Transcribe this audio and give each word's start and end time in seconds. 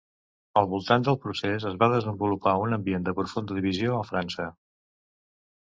Al 0.61 0.69
voltant 0.71 1.03
del 1.07 1.19
procés 1.25 1.67
es 1.73 1.77
va 1.83 1.91
desenvolupar 1.93 2.57
un 2.65 2.75
ambient 2.81 3.07
de 3.11 3.17
profunda 3.21 3.61
divisió 3.61 3.95
a 4.01 4.05
França. 4.13 4.51